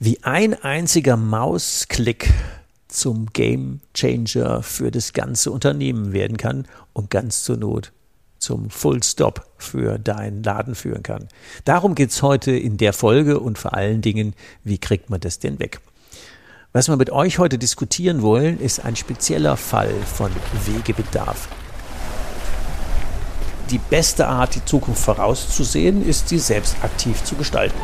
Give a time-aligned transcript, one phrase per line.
[0.00, 2.32] Wie ein einziger Mausklick
[2.86, 7.92] zum Game Changer für das ganze Unternehmen werden kann und ganz zur Not
[8.38, 11.26] zum Full Stop für deinen Laden führen kann.
[11.64, 15.40] Darum geht es heute in der Folge und vor allen Dingen, wie kriegt man das
[15.40, 15.80] denn weg?
[16.72, 20.30] Was wir mit euch heute diskutieren wollen, ist ein spezieller Fall von
[20.64, 21.48] Wegebedarf.
[23.70, 27.76] Die beste Art, die Zukunft vorauszusehen, ist, sie selbst aktiv zu gestalten.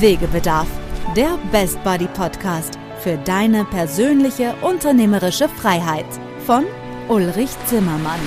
[0.00, 0.68] Wegebedarf
[1.16, 6.06] der Best Buddy Podcast für deine persönliche unternehmerische Freiheit
[6.46, 6.64] von
[7.08, 8.20] Ulrich Zimmermann.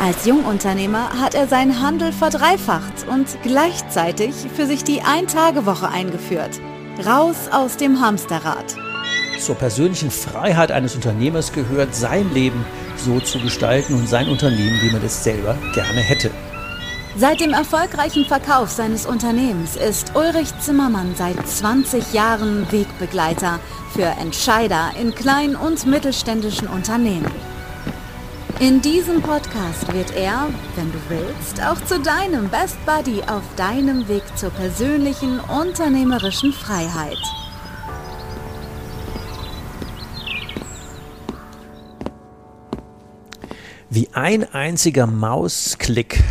[0.00, 6.58] Als Jungunternehmer hat er seinen Handel verdreifacht und gleichzeitig für sich die Ein-Tage-Woche eingeführt.
[7.04, 8.76] Raus aus dem Hamsterrad.
[9.38, 12.64] Zur persönlichen Freiheit eines Unternehmers gehört, sein Leben
[12.96, 16.30] so zu gestalten und sein Unternehmen, wie man es selber gerne hätte.
[17.18, 23.58] Seit dem erfolgreichen Verkauf seines Unternehmens ist Ulrich Zimmermann seit 20 Jahren Wegbegleiter
[23.92, 27.28] für Entscheider in kleinen und mittelständischen Unternehmen.
[28.60, 34.06] In diesem Podcast wird er, wenn du willst, auch zu deinem Best Buddy auf deinem
[34.06, 37.18] Weg zur persönlichen unternehmerischen Freiheit.
[43.90, 46.22] Wie ein einziger Mausklick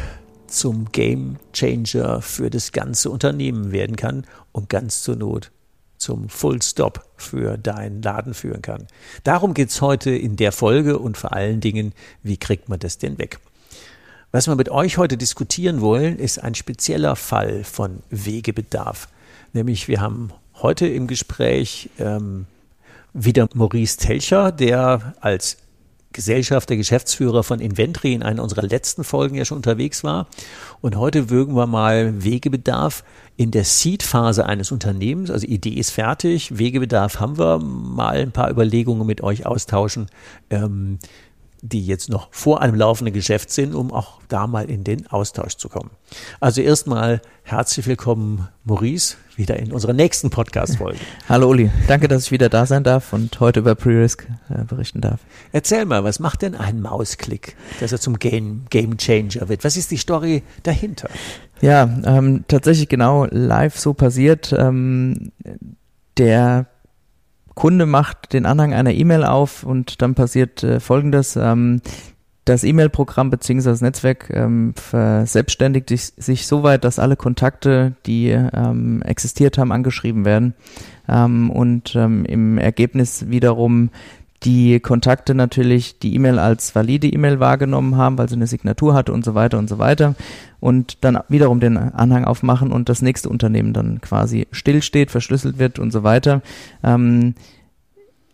[0.47, 5.51] zum Game Changer für das ganze Unternehmen werden kann und ganz zur Not
[5.97, 8.87] zum Full Stop für deinen Laden führen kann.
[9.23, 12.97] Darum geht es heute in der Folge und vor allen Dingen, wie kriegt man das
[12.97, 13.39] denn weg?
[14.31, 19.07] Was wir mit euch heute diskutieren wollen, ist ein spezieller Fall von Wegebedarf.
[19.53, 20.31] Nämlich wir haben
[20.61, 22.45] heute im Gespräch ähm,
[23.13, 25.57] wieder Maurice Telcher, der als
[26.13, 30.27] Gesellschafter, Geschäftsführer von Inventry in einer unserer letzten Folgen ja schon unterwegs war.
[30.81, 33.03] Und heute würgen wir mal Wegebedarf
[33.35, 35.29] in der Seed-Phase eines Unternehmens.
[35.29, 40.07] Also Idee ist fertig, Wegebedarf haben wir, mal ein paar Überlegungen mit euch austauschen.
[40.49, 40.97] Ähm,
[41.69, 45.55] die jetzt noch vor einem laufenden Geschäft sind, um auch da mal in den Austausch
[45.55, 45.91] zu kommen.
[46.39, 50.99] Also erstmal herzlich willkommen, Maurice, wieder in unserer nächsten Podcast-Folge.
[51.29, 55.01] Hallo Uli, danke, dass ich wieder da sein darf und heute über Pre-Risk äh, berichten
[55.01, 55.19] darf.
[55.51, 59.63] Erzähl mal, was macht denn ein Mausklick, dass er zum Game, Game Changer wird?
[59.63, 61.09] Was ist die Story dahinter?
[61.61, 64.53] Ja, ähm, tatsächlich genau live so passiert.
[64.57, 65.31] Ähm,
[66.17, 66.67] der
[67.57, 71.35] Kunde macht den Anhang einer E-Mail auf und dann passiert äh, Folgendes.
[71.35, 71.81] Ähm,
[72.45, 73.69] das E-Mail-Programm bzw.
[73.69, 79.71] das Netzwerk ähm, verselbstständigt sich, sich so weit, dass alle Kontakte, die ähm, existiert haben,
[79.71, 80.53] angeschrieben werden
[81.09, 83.89] ähm, und ähm, im Ergebnis wiederum
[84.43, 89.11] die Kontakte natürlich die E-Mail als valide E-Mail wahrgenommen haben, weil sie eine Signatur hatte
[89.11, 90.15] und so weiter und so weiter
[90.59, 95.79] und dann wiederum den Anhang aufmachen und das nächste Unternehmen dann quasi stillsteht, verschlüsselt wird
[95.79, 96.41] und so weiter.
[96.83, 97.33] Ähm,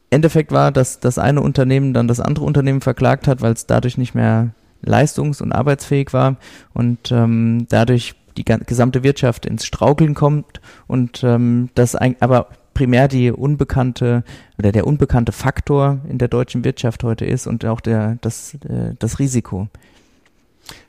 [0.09, 3.97] Endeffekt war, dass das eine Unternehmen dann das andere Unternehmen verklagt hat, weil es dadurch
[3.97, 4.51] nicht mehr
[4.85, 6.37] leistungs- und arbeitsfähig war
[6.73, 13.31] und ähm, dadurch die gesamte Wirtschaft ins Straukeln kommt und ähm, das aber primär die
[13.31, 14.23] unbekannte
[14.57, 18.95] oder der unbekannte Faktor in der deutschen Wirtschaft heute ist und auch der, das, äh,
[18.99, 19.67] das Risiko.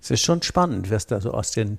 [0.01, 1.79] Es ist schon spannend, was da so aus den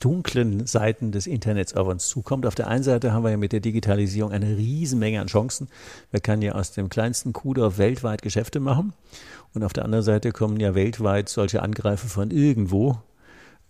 [0.00, 2.46] dunklen Seiten des Internets auf uns zukommt.
[2.46, 5.68] Auf der einen Seite haben wir ja mit der Digitalisierung eine Riesenmenge an Chancen.
[6.10, 8.92] Wir können ja aus dem kleinsten Kuder weltweit Geschäfte machen.
[9.54, 12.98] Und auf der anderen Seite kommen ja weltweit solche Angreifer von irgendwo,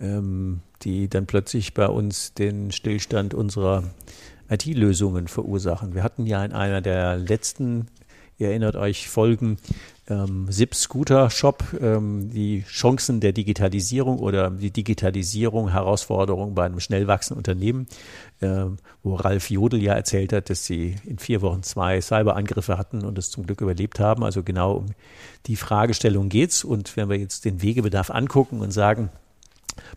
[0.04, 3.84] ähm, die dann plötzlich bei uns den Stillstand unserer
[4.50, 5.94] IT-Lösungen verursachen.
[5.94, 7.86] Wir hatten ja in einer der letzten,
[8.36, 9.56] ihr erinnert euch, Folgen
[10.06, 16.80] ähm, SIP Scooter Shop, ähm, die Chancen der Digitalisierung oder die Digitalisierung, Herausforderungen bei einem
[16.80, 17.86] schnell wachsenden Unternehmen,
[18.42, 23.02] ähm, wo Ralf Jodel ja erzählt hat, dass sie in vier Wochen zwei Cyberangriffe hatten
[23.02, 24.24] und es zum Glück überlebt haben.
[24.24, 24.86] Also genau um
[25.46, 26.64] die Fragestellung geht's.
[26.64, 29.08] Und wenn wir jetzt den Wegebedarf angucken und sagen,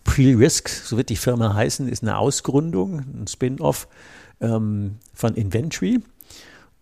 [0.04, 3.88] Pre-Risk, so wird die Firma heißen, ist eine Ausgründung, ein Spin-off
[4.42, 6.00] ähm, von Inventory.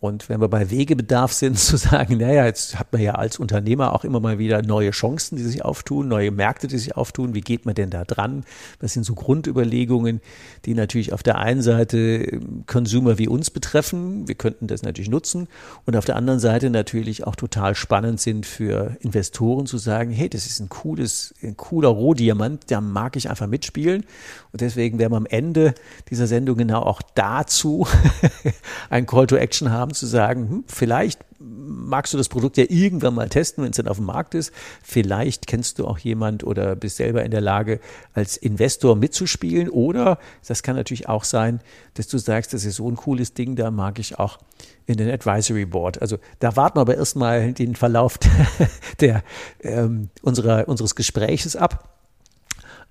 [0.06, 3.94] Und wenn wir bei Wegebedarf sind, zu sagen, naja, jetzt hat man ja als Unternehmer
[3.94, 7.34] auch immer mal wieder neue Chancen, die sich auftun, neue Märkte, die sich auftun.
[7.34, 8.46] Wie geht man denn da dran?
[8.80, 10.22] Das sind so Grundüberlegungen,
[10.66, 14.28] die natürlich auf der einen Seite ähm, Consumer wie uns betreffen.
[14.28, 15.48] Wir könnten das natürlich nutzen.
[15.86, 20.30] Und auf der anderen Seite natürlich auch total spannend sind für Investoren zu sagen, hey,
[20.30, 24.06] das ist ein cooles, ein cooler Rohdiamant, da mag ich einfach mitspielen.
[24.51, 25.74] Und deswegen werden wir am Ende
[26.12, 27.88] dieser Sendung genau auch dazu
[28.92, 33.14] ein Call to Action haben, zu sagen, hm, vielleicht magst du das Produkt ja irgendwann
[33.14, 34.52] mal testen, wenn es dann auf dem Markt ist.
[34.84, 37.80] Vielleicht kennst du auch jemand oder bist selber in der Lage,
[38.14, 39.70] als Investor mitzuspielen.
[39.70, 41.62] Oder das kann natürlich auch sein,
[41.96, 44.40] dass du sagst, das ist so ein cooles Ding, da mag ich auch
[44.86, 46.02] in den Advisory Board.
[46.02, 48.18] Also da warten wir aber erstmal den Verlauf
[49.00, 49.24] der,
[49.62, 51.95] ähm, unserer, unseres Gespräches ab.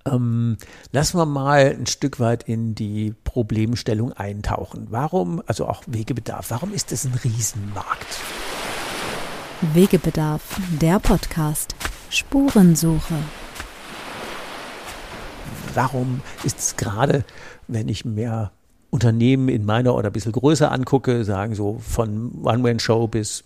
[0.05, 0.57] Ähm,
[0.91, 4.87] lassen wir mal ein Stück weit in die Problemstellung eintauchen.
[4.89, 8.19] Warum, also auch Wegebedarf, warum ist das ein Riesenmarkt?
[9.73, 11.75] Wegebedarf, der Podcast.
[12.09, 13.15] Spurensuche.
[15.73, 17.25] Warum ist es gerade,
[17.67, 18.51] wenn ich mehr
[18.89, 23.43] Unternehmen in meiner oder ein bisschen größer angucke, sagen so von One-Man-Show bis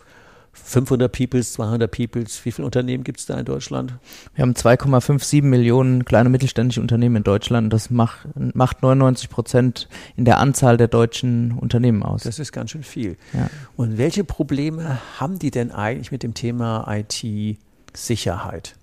[0.64, 2.44] 500 Peoples, 200 Peoples.
[2.46, 3.94] Wie viele Unternehmen gibt es da in Deutschland?
[4.36, 7.74] Wir haben 2,57 Millionen kleine und mittelständische Unternehmen in Deutschland.
[7.74, 12.24] Das macht, macht 99 Prozent in der Anzahl der deutschen Unternehmen aus.
[12.24, 13.18] Das ist ganz schön viel.
[13.34, 13.50] Ja.
[13.76, 18.76] Und welche Probleme haben die denn eigentlich mit dem Thema IT-Sicherheit?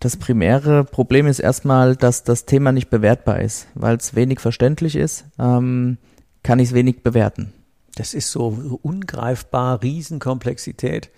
[0.00, 4.94] Das primäre Problem ist erstmal, dass das Thema nicht bewertbar ist, weil es wenig verständlich
[4.94, 5.98] ist, ähm,
[6.44, 7.52] kann ich es wenig bewerten.
[7.98, 11.10] Das ist so ungreifbar, Riesenkomplexität.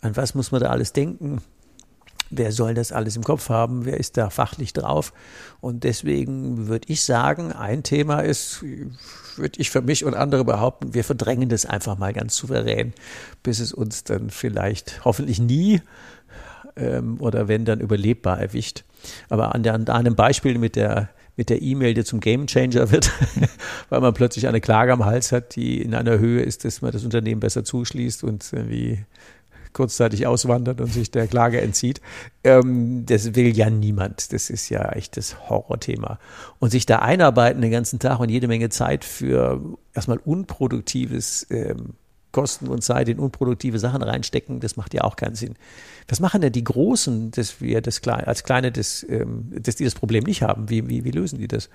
[0.00, 1.42] An was muss man da alles denken?
[2.30, 3.84] Wer soll das alles im Kopf haben?
[3.84, 5.12] Wer ist da fachlich drauf?
[5.60, 8.62] Und deswegen würde ich sagen, ein Thema ist,
[9.36, 12.94] würde ich für mich und andere behaupten, wir verdrängen das einfach mal ganz souverän,
[13.42, 15.82] bis es uns dann vielleicht hoffentlich nie
[16.76, 18.84] ähm, oder wenn dann überlebbar erwischt.
[19.28, 23.10] Aber an, der, an einem Beispiel mit der mit der E-Mail, die zum Gamechanger wird,
[23.88, 26.92] weil man plötzlich eine Klage am Hals hat, die in einer Höhe ist, dass man
[26.92, 29.04] das Unternehmen besser zuschließt und irgendwie
[29.72, 32.00] kurzzeitig auswandert und sich der Klage entzieht.
[32.44, 34.32] Ähm, das will ja niemand.
[34.32, 36.18] Das ist ja echt das Horrorthema.
[36.58, 39.60] Und sich da einarbeiten den ganzen Tag und jede Menge Zeit für
[39.94, 41.94] erstmal unproduktives ähm,
[42.32, 45.54] Kosten und Zeit in unproduktive Sachen reinstecken, das macht ja auch keinen Sinn.
[46.08, 49.94] Was machen denn die Großen, dass wir das als Kleine, das, ähm, dass die das
[49.94, 50.68] Problem nicht haben?
[50.68, 51.68] Wie, wie, wie lösen die das?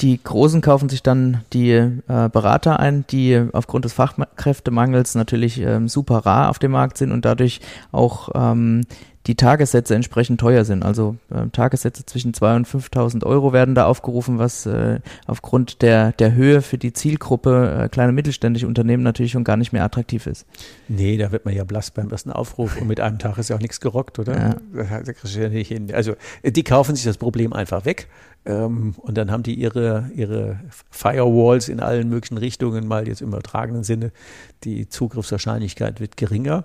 [0.00, 5.88] Die Großen kaufen sich dann die äh, Berater ein, die aufgrund des Fachkräftemangels natürlich ähm,
[5.88, 7.60] super rar auf dem Markt sind und dadurch
[7.92, 8.82] auch ähm,
[9.26, 10.82] die Tagessätze entsprechend teuer sind.
[10.82, 16.12] Also äh, Tagessätze zwischen 2.000 und 5.000 Euro werden da aufgerufen, was äh, aufgrund der,
[16.12, 20.26] der Höhe für die Zielgruppe äh, kleine mittelständische Unternehmen natürlich schon gar nicht mehr attraktiv
[20.26, 20.46] ist.
[20.88, 23.56] Nee, da wird man ja blass beim ersten Aufruf und mit einem Tag ist ja
[23.56, 24.56] auch nichts gerockt, oder?
[24.72, 25.00] Ja.
[25.00, 25.92] Da kriegst du ja nicht hin.
[25.92, 28.08] Also die kaufen sich das Problem einfach weg
[28.46, 30.60] ähm, und dann haben die ihre, ihre
[30.90, 34.12] Firewalls in allen möglichen Richtungen, mal jetzt im übertragenen Sinne.
[34.64, 36.64] Die Zugriffswahrscheinlichkeit wird geringer.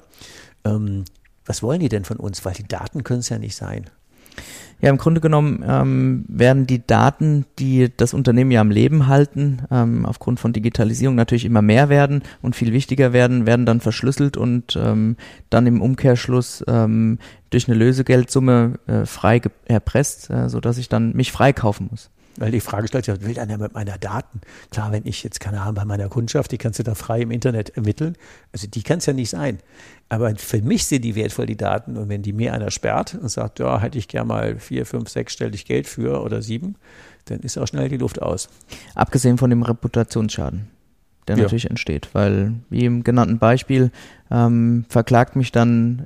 [0.63, 1.05] Ähm,
[1.45, 2.43] was wollen die denn von uns?
[2.45, 3.85] Weil die Daten können es ja nicht sein.
[4.81, 9.61] Ja, im Grunde genommen ähm, werden die Daten, die das Unternehmen ja am Leben halten,
[9.71, 14.35] ähm, aufgrund von Digitalisierung natürlich immer mehr werden und viel wichtiger werden, werden dann verschlüsselt
[14.35, 15.15] und ähm,
[15.49, 17.19] dann im Umkehrschluss ähm,
[17.51, 22.09] durch eine Lösegeldsumme äh, frei erpresst, äh, sodass ich dann mich freikaufen muss.
[22.37, 24.41] Weil die Frage stellt sich, was will einer mit meiner Daten?
[24.69, 27.31] Klar, wenn ich jetzt keine Ahnung bei meiner Kundschaft, die kannst du da frei im
[27.31, 28.17] Internet ermitteln.
[28.51, 29.59] Also die kann es ja nicht sein.
[30.09, 31.95] Aber für mich sind die wertvoll, die Daten.
[31.97, 35.09] Und wenn die mir einer sperrt und sagt, ja, hätte ich gern mal vier, fünf,
[35.09, 36.75] sechsstellig Geld für oder sieben,
[37.25, 38.49] dann ist auch schnell die Luft aus.
[38.93, 40.67] Abgesehen von dem Reputationsschaden,
[41.27, 41.43] der ja.
[41.43, 42.09] natürlich entsteht.
[42.13, 43.91] Weil, wie im genannten Beispiel,
[44.29, 45.99] ähm, verklagt mich dann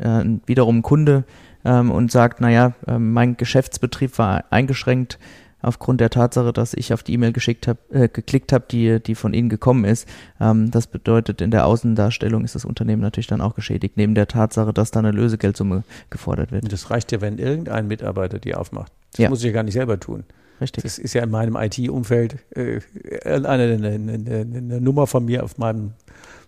[0.46, 1.24] äh, wiederum ein Kunde
[1.66, 5.18] ähm, und sagt, naja, äh, mein Geschäftsbetrieb war eingeschränkt
[5.62, 9.16] aufgrund der Tatsache, dass ich auf die E-Mail geschickt habe, äh, geklickt habe, die, die
[9.16, 10.08] von Ihnen gekommen ist.
[10.40, 14.28] Ähm, das bedeutet, in der Außendarstellung ist das Unternehmen natürlich dann auch geschädigt, neben der
[14.28, 16.72] Tatsache, dass da eine Lösegeldsumme gefordert wird.
[16.72, 18.92] Das reicht ja, wenn irgendein Mitarbeiter die aufmacht.
[19.12, 19.30] Das ja.
[19.30, 20.24] muss ich ja gar nicht selber tun.
[20.62, 20.84] Richtig.
[20.84, 22.82] Das ist ja in meinem IT-Umfeld äh,
[23.24, 25.94] eine, eine, eine, eine Nummer von mir auf meinem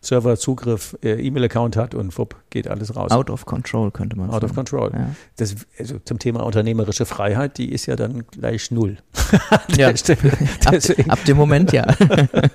[0.03, 3.12] Serverzugriff, äh, E-Mail-Account hat und wupp, geht alles raus.
[3.12, 4.46] Out of control könnte man Out sagen.
[4.46, 4.91] of control.
[4.93, 5.15] Ja.
[5.38, 8.98] Das, also zum Thema unternehmerische Freiheit, die ist ja dann gleich null.
[9.77, 9.89] ja.
[10.65, 10.75] ab,
[11.08, 11.86] ab, dem Moment ja.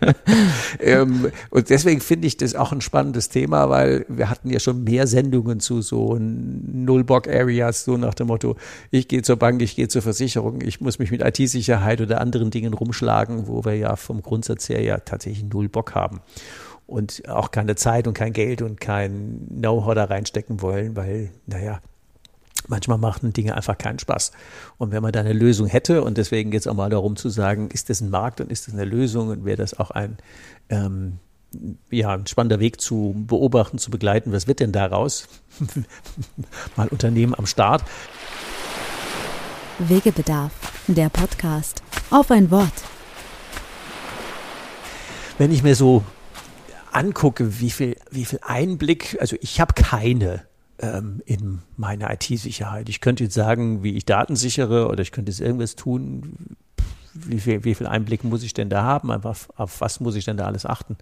[0.81, 4.83] ähm, und deswegen finde ich das auch ein spannendes Thema, weil wir hatten ja schon
[4.83, 8.57] mehr Sendungen zu so Null-Bock-Areas, so nach dem Motto,
[8.91, 12.51] ich gehe zur Bank, ich gehe zur Versicherung, ich muss mich mit IT-Sicherheit oder anderen
[12.51, 16.23] Dingen rumschlagen, wo wir ja vom Grundsatz her ja tatsächlich null Bock haben
[16.87, 21.81] und auch keine Zeit und kein Geld und kein Know-how da reinstecken wollen, weil, naja,
[22.69, 24.33] manchmal machen Dinge einfach keinen Spaß.
[24.79, 27.29] Und wenn man da eine Lösung hätte, und deswegen geht es auch mal darum zu
[27.29, 30.19] sagen, ist das ein Markt und ist das eine Lösung und wäre das auch ein,
[30.69, 31.19] ähm,
[31.91, 35.29] ja, ein spannender Weg zu beobachten, zu begleiten, was wird denn daraus?
[36.77, 37.83] mal Unternehmen am Start.
[39.79, 40.53] Wegebedarf,
[40.87, 41.83] der Podcast.
[42.11, 42.73] Auf ein Wort.
[45.39, 46.03] Wenn ich mir so
[46.97, 50.43] angucke, wie viel, wie viel Einblick, also ich habe keine
[50.79, 52.89] ähm, in meine IT-Sicherheit.
[52.89, 56.57] Ich könnte jetzt sagen, wie ich Daten sichere oder ich könnte jetzt irgendwas tun.
[57.15, 59.11] Wie viel, wie viel Einblick muss ich denn da haben?
[59.11, 60.97] Einfach auf was muss ich denn da alles achten?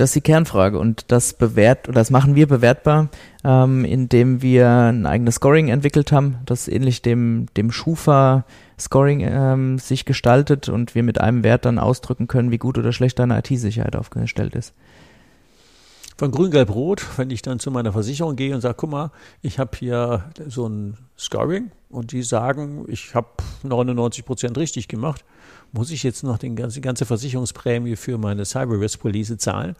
[0.00, 3.10] Das ist die Kernfrage und das bewährt oder das machen wir bewertbar,
[3.44, 8.46] ähm, indem wir ein eigenes Scoring entwickelt haben, das ähnlich dem dem Schufa
[8.78, 12.94] Scoring ähm, sich gestaltet und wir mit einem Wert dann ausdrücken können, wie gut oder
[12.94, 14.72] schlecht deine IT-Sicherheit aufgestellt ist.
[16.16, 19.10] Von Grün-Gelb-Rot, wenn ich dann zu meiner Versicherung gehe und sage, guck mal,
[19.42, 23.28] ich habe hier so ein Scoring und die sagen, ich habe
[23.64, 25.26] 99 Prozent richtig gemacht,
[25.72, 29.76] muss ich jetzt noch die ganze Versicherungsprämie für meine Cyber Risk Police zahlen?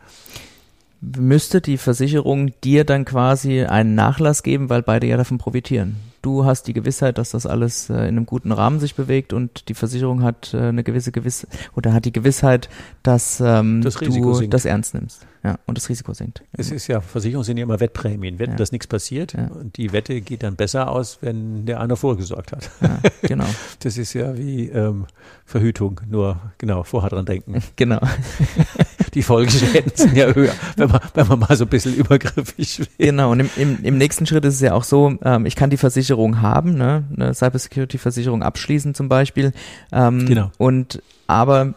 [1.03, 5.97] Müsste die Versicherung dir dann quasi einen Nachlass geben, weil beide ja davon profitieren?
[6.23, 9.71] Du hast die Gewissheit, dass das alles äh, in einem guten Rahmen sich bewegt und
[9.71, 12.69] die Versicherung hat äh, eine gewisse Gewiss oder hat die Gewissheit,
[13.03, 14.53] dass ähm, das du sinkt.
[14.53, 15.27] das ernst nimmst.
[15.43, 16.43] Ja, und das Risiko sinkt.
[16.53, 18.39] Es ist ja, Versicherungen sind ja immer Wettprämien.
[18.39, 18.57] Wetten, ja.
[18.59, 19.33] dass nichts passiert.
[19.33, 19.47] Ja.
[19.47, 22.71] Und die Wette geht dann besser aus, wenn der einer vorgesorgt hat.
[22.83, 23.47] Ja, genau.
[23.81, 25.07] Das ist ja wie ähm,
[25.47, 27.63] Verhütung, nur genau, vorher dran denken.
[27.77, 28.01] Genau.
[29.15, 32.91] die Folgeschäden sind ja höher, wenn man, wenn man mal so ein bisschen übergriffig wird.
[32.99, 35.71] Genau, und im, im, im nächsten Schritt ist es ja auch so, ähm, ich kann
[35.71, 39.53] die Versicherung haben, ne, eine Cybersecurity-Versicherung abschließen zum Beispiel.
[39.93, 40.51] Ähm, genau.
[40.59, 41.75] Und aber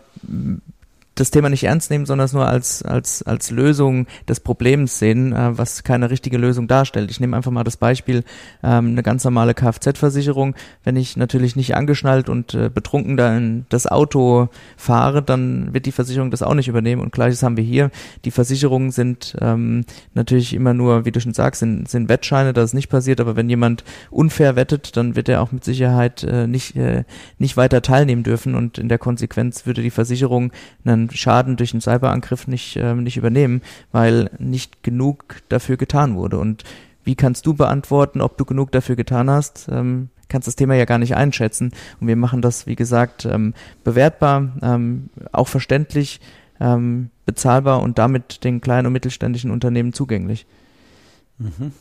[1.15, 5.34] das Thema nicht ernst nehmen, sondern es nur als, als, als Lösung des Problems sehen,
[5.34, 7.12] äh, was keine richtige Lösung darstellt.
[7.12, 8.24] Ich nehme einfach mal das Beispiel,
[8.63, 10.55] ähm, eine ganz normale Kfz-Versicherung.
[10.84, 15.91] Wenn ich natürlich nicht angeschnallt und äh, betrunken dann das Auto fahre, dann wird die
[15.91, 17.01] Versicherung das auch nicht übernehmen.
[17.01, 17.91] Und gleiches haben wir hier.
[18.25, 22.65] Die Versicherungen sind ähm, natürlich immer nur, wie du schon sagst, sind, sind Wettscheine, dass
[22.65, 23.22] es nicht passiert.
[23.22, 27.03] Aber wenn jemand unfair wettet, dann wird er auch mit Sicherheit äh, nicht, äh,
[27.38, 28.55] nicht weiter teilnehmen dürfen.
[28.55, 30.51] Und in der Konsequenz würde die Versicherung
[30.84, 36.38] einen Schaden durch einen Cyberangriff nicht, äh, nicht übernehmen, weil nicht genug dafür getan wurde.
[36.38, 36.63] Und
[37.03, 39.67] wie kannst du beantworten, ob du genug dafür getan hast?
[39.72, 41.72] Ähm, kannst das Thema ja gar nicht einschätzen.
[42.00, 46.22] Und wir machen das, wie gesagt, ähm, bewertbar, ähm, auch verständlich,
[46.60, 50.45] ähm, bezahlbar und damit den kleinen und mittelständischen Unternehmen zugänglich.
[51.38, 51.74] Mhm.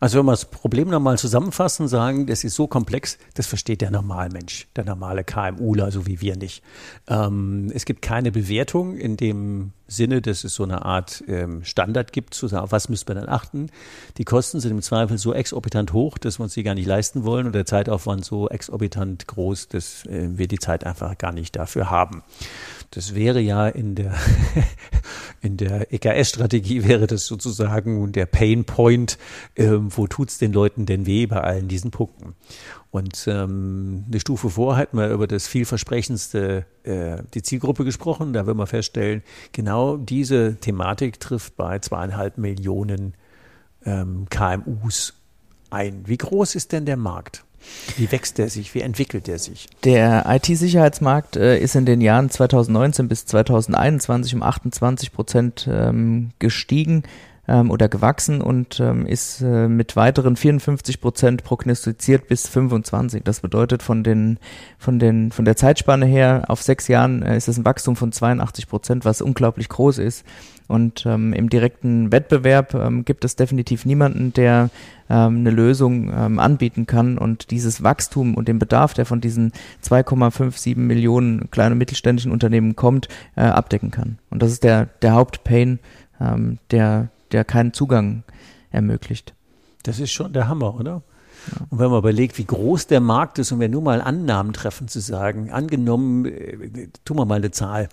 [0.00, 3.90] Also wenn wir das Problem nochmal zusammenfassen, sagen, das ist so komplex, das versteht der
[3.90, 6.62] Normalmensch, der normale KMUler, so wie wir nicht.
[7.08, 12.12] Ähm, es gibt keine Bewertung in dem Sinne, dass es so eine Art ähm, Standard
[12.12, 13.70] gibt, zu sagen, auf was müssen wir dann achten.
[14.18, 17.24] Die Kosten sind im Zweifel so exorbitant hoch, dass wir uns die gar nicht leisten
[17.24, 21.56] wollen und der Zeitaufwand so exorbitant groß, dass äh, wir die Zeit einfach gar nicht
[21.56, 22.22] dafür haben.
[22.90, 24.14] Das wäre ja in der,
[25.42, 29.18] in der EKS-Strategie wäre das sozusagen der Pain Point,
[29.54, 32.34] äh, wo tut's den Leuten denn weh bei allen diesen Punkten.
[32.90, 38.32] Und ähm, eine Stufe vor hatten wir über das vielversprechendste, äh, die Zielgruppe gesprochen.
[38.32, 43.14] Da will man feststellen, genau diese Thematik trifft bei zweieinhalb Millionen
[43.84, 45.14] ähm, KMUs
[45.70, 46.06] ein.
[46.06, 47.44] Wie groß ist denn der Markt?
[47.96, 48.74] Wie wächst der sich?
[48.74, 49.68] Wie entwickelt der sich?
[49.84, 57.02] Der IT-Sicherheitsmarkt äh, ist in den Jahren 2019 bis 2021 um 28 Prozent ähm, gestiegen
[57.48, 63.22] ähm, oder gewachsen und ähm, ist äh, mit weiteren 54 Prozent prognostiziert bis 25.
[63.24, 64.38] Das bedeutet von den
[64.78, 68.12] von den von der Zeitspanne her auf sechs Jahren äh, ist es ein Wachstum von
[68.12, 70.24] 82 Prozent, was unglaublich groß ist.
[70.68, 74.68] Und ähm, im direkten Wettbewerb ähm, gibt es definitiv niemanden, der
[75.08, 79.52] ähm, eine Lösung ähm, anbieten kann und dieses Wachstum und den Bedarf, der von diesen
[79.82, 84.18] 2,57 Millionen kleinen und mittelständischen Unternehmen kommt, äh, abdecken kann.
[84.28, 85.78] Und das ist der, der Hauptpain,
[86.20, 88.22] ähm, der, der keinen Zugang
[88.70, 89.32] ermöglicht.
[89.84, 91.02] Das ist schon der Hammer, oder?
[91.70, 94.86] Und wenn man überlegt, wie groß der Markt ist und wir nur mal Annahmen treffen
[94.88, 97.88] zu sagen, angenommen, äh, tun wir mal eine Zahl,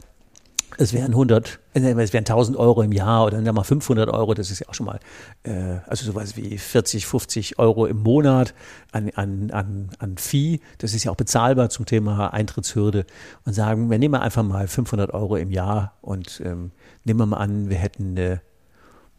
[0.77, 4.34] es wären 100, äh, es wären 1000 Euro im Jahr oder dann mal 500 Euro,
[4.34, 5.00] das ist ja auch schon mal,
[5.43, 8.53] äh, also sowas wie 40, 50 Euro im Monat
[8.91, 10.60] an, an, an, an Fee.
[10.79, 13.05] Das ist ja auch bezahlbar zum Thema Eintrittshürde
[13.45, 16.72] und sagen, wir nehmen einfach mal 500 Euro im Jahr und ähm,
[17.03, 18.41] nehmen wir mal an, wir hätten eine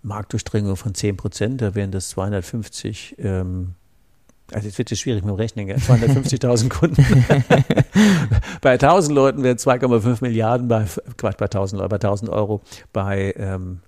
[0.02, 3.74] Marktdurchdringung von 10 Prozent, da wären das 250 ähm,
[4.52, 7.02] also jetzt wird es schwierig mit dem Rechnen, 250.000 Kunden.
[8.60, 10.86] bei 1000 Leuten wären 2,5 Milliarden, bei,
[11.16, 12.62] Quatsch, bei 1000, bei 1000 Euro,
[12.92, 13.80] bei ähm,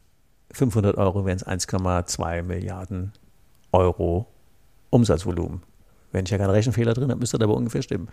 [0.53, 3.13] 500 Euro wären es 1,2 Milliarden
[3.73, 4.27] Euro
[4.91, 5.63] Umsatzvolumen.
[6.13, 8.09] Wenn ich ja keinen Rechenfehler drin habe, müsste das aber ungefähr stimmen.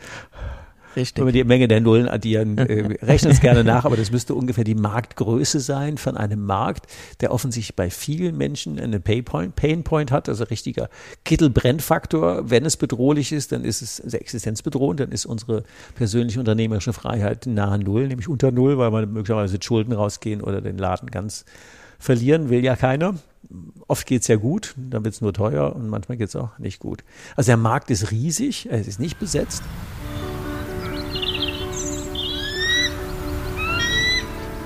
[0.96, 1.20] Richtig.
[1.20, 4.34] Wenn wir die Menge der Nullen addieren, äh, rechnen es gerne nach, aber das müsste
[4.34, 6.88] ungefähr die Marktgröße sein von einem Markt,
[7.22, 10.90] der offensichtlich bei vielen Menschen einen Paypoint, Painpoint hat, also richtiger
[11.24, 12.50] Kittelbrennfaktor.
[12.50, 15.64] Wenn es bedrohlich ist, dann ist es existenzbedrohend, dann ist unsere
[15.96, 20.78] persönliche unternehmerische Freiheit nahe Null, nämlich unter Null, weil man möglicherweise Schulden rausgehen oder den
[20.78, 21.46] Laden ganz
[22.00, 23.16] verlieren will ja keiner.
[23.88, 26.58] Oft geht es ja gut, dann wird es nur teuer und manchmal geht es auch
[26.58, 27.04] nicht gut.
[27.36, 29.64] Also der Markt ist riesig, es ist nicht besetzt.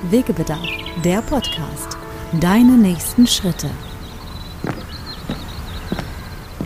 [0.03, 0.65] Wegebedarf,
[1.03, 1.97] der Podcast.
[2.39, 3.69] Deine nächsten Schritte.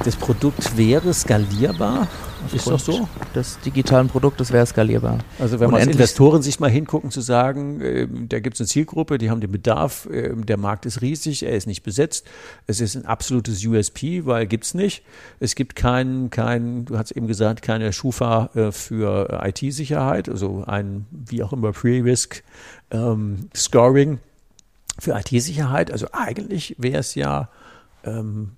[0.05, 2.07] Das Produkt wäre skalierbar
[2.53, 3.07] ist doch so.
[3.35, 5.19] Des digitalen Produktes wäre skalierbar.
[5.39, 9.17] Also wenn man Investoren sich mal hingucken, zu sagen, äh, da gibt es eine Zielgruppe,
[9.17, 12.25] die haben den Bedarf, äh, der Markt ist riesig, er ist nicht besetzt.
[12.67, 15.03] Es ist ein absolutes USP, weil gibt es nicht.
[15.39, 21.05] Es gibt keinen, kein, du hast eben gesagt, keine Schufa äh, für IT-Sicherheit, also ein,
[21.11, 22.43] wie auch immer, Pre-Risk
[22.91, 24.19] ähm, Scoring
[24.99, 25.91] für IT-Sicherheit.
[25.91, 27.49] Also eigentlich wäre es ja
[28.03, 28.51] ähm,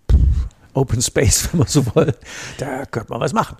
[0.75, 2.13] Open Space, wenn man so will,
[2.57, 3.57] da könnte man was machen.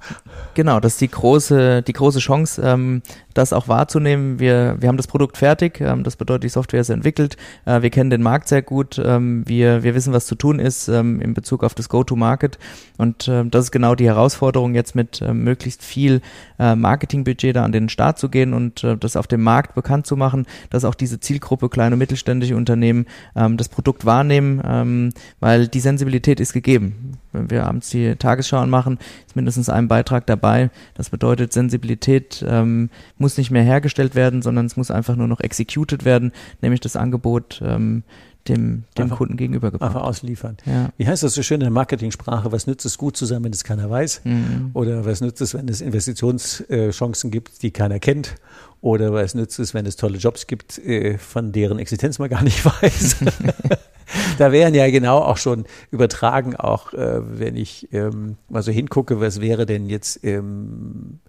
[0.54, 3.02] Genau, das ist die große, die große Chance, ähm,
[3.34, 4.40] das auch wahrzunehmen.
[4.40, 7.90] Wir, wir haben das Produkt fertig, ähm, das bedeutet, die Software ist entwickelt, äh, wir
[7.90, 11.34] kennen den Markt sehr gut, ähm, wir, wir wissen, was zu tun ist ähm, in
[11.34, 12.60] Bezug auf das Go-to-Market.
[12.98, 16.22] Und äh, das ist genau die Herausforderung, jetzt mit äh, möglichst viel
[16.60, 20.06] äh, Marketingbudget da an den Start zu gehen und äh, das auf dem Markt bekannt
[20.06, 23.06] zu machen, dass auch diese Zielgruppe kleine und mittelständische Unternehmen
[23.36, 28.58] ähm, das Produkt wahrnehmen, ähm, weil die Sensibilität ist gegeben wenn wir abends die Tagesschau
[28.58, 30.70] anmachen, ist mindestens ein Beitrag dabei.
[30.94, 35.40] Das bedeutet, Sensibilität ähm, muss nicht mehr hergestellt werden, sondern es muss einfach nur noch
[35.40, 36.32] executed werden,
[36.62, 38.04] nämlich das Angebot ähm,
[38.48, 39.96] dem, dem einfach, Kunden gegenübergebracht.
[39.96, 40.58] Einfach ausliefern.
[40.66, 40.90] Ja.
[40.98, 42.52] Wie heißt das so schön in der Marketingsprache?
[42.52, 44.22] Was nützt es gut zusammen, wenn es keiner weiß?
[44.24, 44.72] Mhm.
[44.74, 48.36] Oder was nützt es, wenn es Investitionschancen gibt, die keiner kennt?
[48.82, 52.44] Oder was nützt es, wenn es tolle Jobs gibt, äh, von deren Existenz man gar
[52.44, 53.18] nicht weiß?
[54.38, 59.20] da wären ja genau auch schon übertragen, auch äh, wenn ich ähm, mal so hingucke,
[59.20, 61.20] was wäre denn jetzt ähm,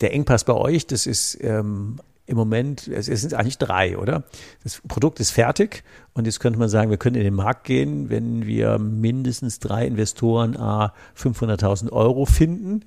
[0.00, 0.86] der Engpass bei euch?
[0.86, 4.24] Das ist ähm, im Moment, es sind eigentlich drei, oder?
[4.62, 5.82] Das Produkt ist fertig
[6.12, 9.86] und jetzt könnte man sagen, wir können in den Markt gehen, wenn wir mindestens drei
[9.86, 12.84] Investoren a 500.000 Euro finden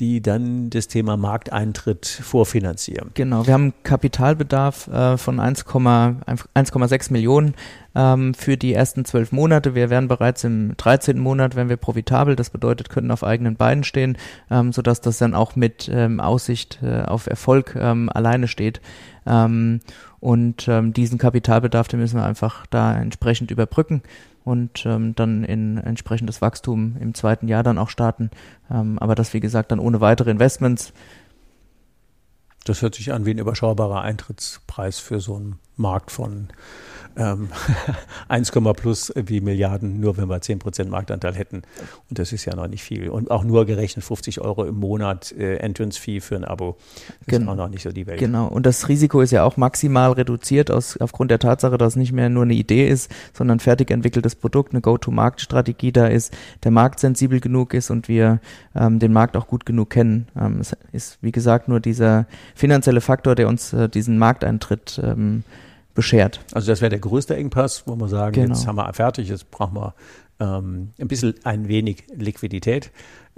[0.00, 3.10] die dann das Thema Markteintritt vorfinanzieren.
[3.14, 7.54] Genau, wir haben Kapitalbedarf äh, von 1,6 Millionen
[7.94, 9.74] ähm, für die ersten zwölf Monate.
[9.74, 11.18] Wir wären bereits im 13.
[11.18, 14.16] Monat, wenn wir profitabel, das bedeutet, können auf eigenen Beinen stehen,
[14.50, 18.80] ähm, sodass das dann auch mit ähm, Aussicht äh, auf Erfolg ähm, alleine steht.
[19.26, 19.80] Ähm,
[20.18, 24.02] und ähm, diesen Kapitalbedarf, den müssen wir einfach da entsprechend überbrücken
[24.44, 28.30] und ähm, dann in entsprechendes Wachstum im zweiten Jahr dann auch starten.
[28.70, 30.92] Ähm, aber das, wie gesagt, dann ohne weitere Investments.
[32.64, 36.48] Das hört sich an wie ein überschaubarer Eintrittspreis für so einen Markt von
[37.16, 37.48] ähm,
[38.28, 41.62] 1, plus wie Milliarden, nur wenn wir 10 Prozent Marktanteil hätten.
[42.08, 43.08] Und das ist ja noch nicht viel.
[43.08, 46.76] Und auch nur gerechnet 50 Euro im Monat äh, Entrance-Fee für ein Abo.
[47.06, 47.42] Das genau.
[47.42, 48.18] ist auch noch nicht so die Welt.
[48.20, 48.46] Genau.
[48.46, 52.12] Und das Risiko ist ja auch maximal reduziert aus, aufgrund der Tatsache, dass es nicht
[52.12, 56.70] mehr nur eine Idee ist, sondern ein fertig entwickeltes Produkt, eine Go-to-Market-Strategie da ist, der
[56.70, 58.40] Markt sensibel genug ist und wir
[58.74, 60.28] ähm, den Markt auch gut genug kennen.
[60.38, 65.44] Ähm, es ist, wie gesagt, nur dieser finanzielle Faktor, der uns äh, diesen Markteintritt ähm,
[65.94, 66.40] beschert.
[66.52, 68.54] Also das wäre der größte Engpass, wo man sagen, genau.
[68.54, 69.94] jetzt haben wir fertig, jetzt brauchen wir
[70.40, 72.90] ähm, ein bisschen ein wenig Liquidität.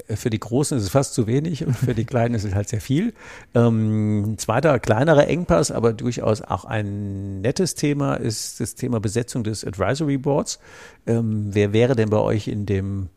[0.06, 2.54] Äh, für die Großen ist es fast zu wenig und für die Kleinen ist es
[2.54, 3.12] halt sehr viel.
[3.54, 9.64] Ähm, zweiter, kleinerer Engpass, aber durchaus auch ein nettes Thema ist das Thema Besetzung des
[9.64, 10.58] Advisory Boards.
[11.06, 13.08] Ähm, wer wäre denn bei euch in dem,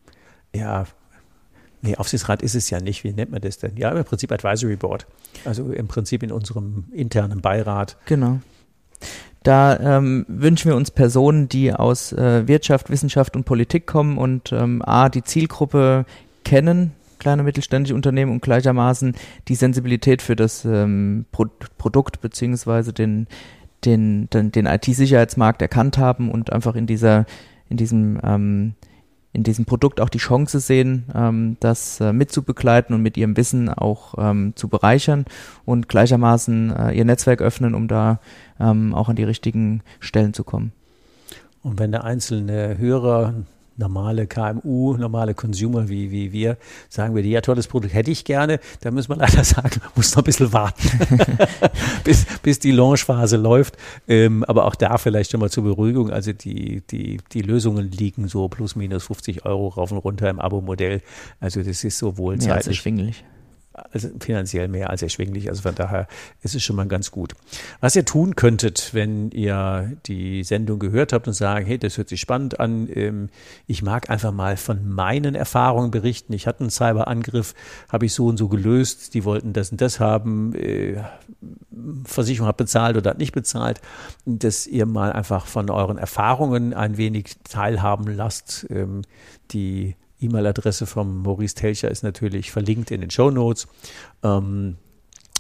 [0.54, 0.86] ja,
[1.82, 3.04] Nee, Aufsichtsrat ist es ja nicht.
[3.04, 3.78] Wie nennt man das denn?
[3.78, 5.06] Ja, im Prinzip Advisory Board.
[5.44, 7.96] Also im Prinzip in unserem internen Beirat.
[8.08, 8.40] Genau.
[9.46, 14.52] Da ähm, wünschen wir uns Personen, die aus äh, Wirtschaft, Wissenschaft und Politik kommen und
[14.52, 16.06] ähm, a die Zielgruppe
[16.44, 19.14] kennen, kleine mittelständische Unternehmen und gleichermaßen
[19.48, 21.46] die Sensibilität für das ähm, Pro
[21.78, 23.28] Produkt beziehungsweise den
[23.86, 27.28] den den, den IT-Sicherheitsmarkt erkannt haben und einfach in dieser
[27.70, 28.74] in diesem ähm,
[29.36, 33.70] in diesem Produkt auch die Chance sehen, ähm, das äh, mitzubegleiten und mit ihrem Wissen
[33.70, 35.26] auch ähm, zu bereichern
[35.66, 38.20] und gleichermaßen äh, ihr Netzwerk öffnen, um da
[38.60, 40.72] ähm, auch an die richtigen Stellen zu kommen.
[41.62, 43.34] Und wenn der einzelne Hörer
[43.78, 46.58] normale KMU, normale Consumer wie, wie wir,
[46.90, 50.24] sagen wir, ja, tolles Produkt hätte ich gerne, da müssen wir leider sagen, muss noch
[50.24, 50.90] ein bisschen warten,
[52.04, 53.78] bis, bis die Launchphase läuft.
[54.08, 58.28] Ähm, aber auch da vielleicht schon mal zur Beruhigung, also die, die, die Lösungen liegen
[58.28, 61.02] so plus minus 50 Euro rauf und runter im Abo-Modell.
[61.40, 62.66] Also das ist sowohl zeitlich.
[62.66, 63.24] Ja, erschwinglich
[63.92, 65.50] also finanziell mehr als erschwinglich.
[65.50, 66.08] Also von daher
[66.42, 67.34] ist es schon mal ganz gut.
[67.82, 72.10] Was ihr tun könntet, wenn ihr die Sendung gehört habt und sagen, hey, das hört
[72.10, 73.30] sich spannend an, ähm,
[73.68, 76.34] ich mag einfach mal von meinen Erfahrungen berichten.
[76.34, 77.54] Ich hatte einen Cyberangriff,
[77.90, 81.04] habe ich so und so gelöst, die wollten das und das haben, äh,
[82.06, 83.82] Versicherung hat bezahlt oder hat nicht bezahlt,
[84.26, 88.66] dass ihr mal einfach von euren Erfahrungen ein wenig teilhaben lasst.
[88.70, 89.02] Ähm,
[89.52, 93.68] die E-Mail-Adresse von Maurice Telcher ist natürlich verlinkt in den Show Notes.
[94.24, 94.76] Ähm,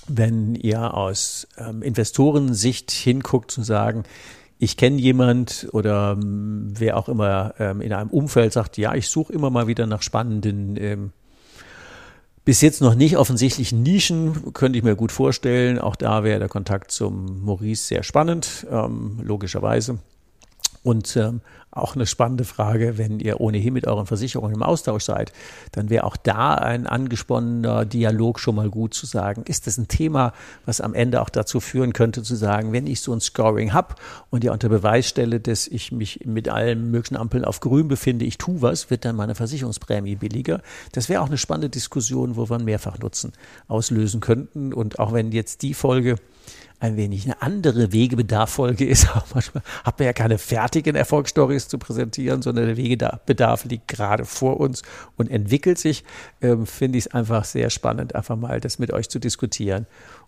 [0.07, 4.03] wenn ihr aus ähm, Investorensicht hinguckt zu sagen,
[4.57, 9.09] ich kenne jemand oder ähm, wer auch immer ähm, in einem Umfeld sagt, ja, ich
[9.09, 11.11] suche immer mal wieder nach spannenden, ähm,
[12.45, 15.79] bis jetzt noch nicht offensichtlichen Nischen, könnte ich mir gut vorstellen.
[15.79, 19.97] Auch da wäre der Kontakt zum Maurice sehr spannend, ähm, logischerweise.
[20.83, 21.41] Und ähm,
[21.75, 25.33] auch eine spannende Frage, wenn ihr ohnehin mit euren Versicherungen im Austausch seid,
[25.73, 29.89] dann wäre auch da ein angesponnener Dialog schon mal gut zu sagen, ist das ein
[29.89, 30.33] Thema,
[30.65, 33.95] was am Ende auch dazu führen könnte, zu sagen, wenn ich so ein Scoring habe
[34.29, 38.25] und ja unter Beweis stelle, dass ich mich mit allen möglichen Ampeln auf grün befinde,
[38.25, 40.61] ich tue was, wird dann meine Versicherungsprämie billiger.
[40.93, 43.33] Das wäre auch eine spannende Diskussion, wo wir einen Mehrfachnutzen
[43.67, 44.73] auslösen könnten.
[44.73, 46.15] Und auch wenn jetzt die Folge
[46.79, 49.09] ein wenig eine andere Wegebedarf-Folge ist.
[49.15, 54.25] Auch manchmal hat man ja keine fertigen Erfolgsstories zu präsentieren, sondern der Wegebedarf liegt gerade
[54.25, 54.83] vor uns
[55.17, 56.03] und entwickelt sich.
[56.41, 59.85] Ähm, Finde ich es einfach sehr spannend, einfach mal das mit euch zu diskutieren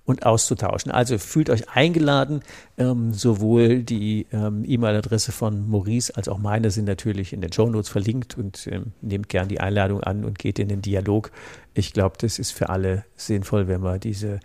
[0.08, 0.92] und auszutauschen.
[0.92, 2.42] Also fühlt euch eingeladen.
[2.78, 7.70] Ähm, sowohl die ähm, E-Mail-Adresse von Maurice als auch meine sind natürlich in den Show
[7.70, 11.32] Notes verlinkt und ähm, nehmt gern die Einladung an und geht in den Dialog.
[11.74, 14.40] Ich glaube, das ist für alle sinnvoll, wenn wir diese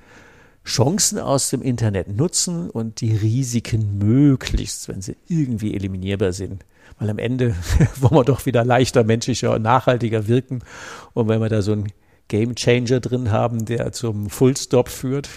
[0.64, 6.64] Chancen aus dem Internet nutzen und die Risiken möglichst, wenn sie irgendwie eliminierbar sind.
[6.98, 7.54] Weil am Ende
[8.00, 10.60] wollen wir doch wieder leichter, menschlicher und nachhaltiger wirken.
[11.14, 11.92] Und wenn wir da so ein
[12.32, 15.28] Game Changer drin haben, der zum Fullstop führt,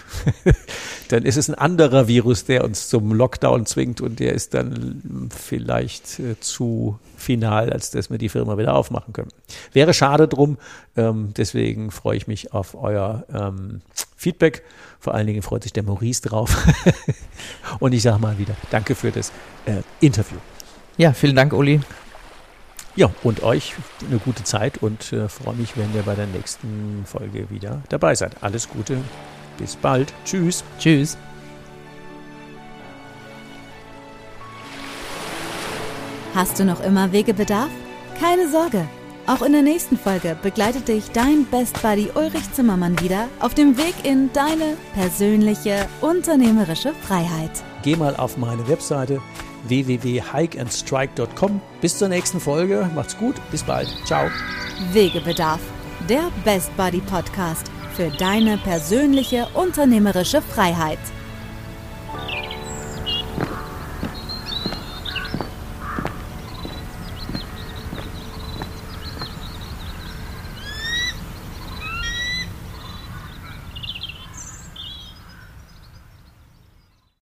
[1.08, 5.28] dann ist es ein anderer Virus, der uns zum Lockdown zwingt und der ist dann
[5.28, 9.28] vielleicht äh, zu final, als dass wir die Firma wieder aufmachen können.
[9.74, 10.56] Wäre schade drum,
[10.96, 13.82] ähm, deswegen freue ich mich auf euer ähm,
[14.16, 14.62] Feedback.
[14.98, 16.66] Vor allen Dingen freut sich der Maurice drauf.
[17.78, 19.32] und ich sage mal wieder, danke für das
[19.66, 20.38] äh, Interview.
[20.96, 21.82] Ja, vielen Dank, Uli.
[22.96, 23.74] Ja, und euch
[24.08, 28.14] eine gute Zeit und äh, freue mich, wenn ihr bei der nächsten Folge wieder dabei
[28.14, 28.42] seid.
[28.42, 28.96] Alles Gute,
[29.58, 30.14] bis bald.
[30.24, 30.64] Tschüss.
[30.78, 31.18] Tschüss.
[36.34, 37.70] Hast du noch immer Wegebedarf?
[38.18, 38.86] Keine Sorge.
[39.26, 43.76] Auch in der nächsten Folge begleitet dich dein Best Buddy Ulrich Zimmermann wieder auf dem
[43.76, 47.50] Weg in deine persönliche unternehmerische Freiheit.
[47.86, 49.22] Geh mal auf meine Webseite
[49.68, 51.60] www.hikeandstrike.com.
[51.80, 52.90] Bis zur nächsten Folge.
[52.96, 53.36] Macht's gut.
[53.52, 53.86] Bis bald.
[54.04, 54.28] Ciao.
[54.92, 55.60] Wegebedarf.
[56.08, 60.98] Der Best Buddy Podcast für deine persönliche unternehmerische Freiheit.